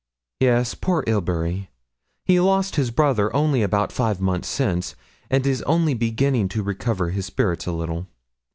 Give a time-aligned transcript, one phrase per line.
[0.39, 1.69] 'Yes, poor Ilbury!
[2.25, 4.95] He lost his brother only about five months since,
[5.29, 8.07] and is only beginning to recover his spirits a little.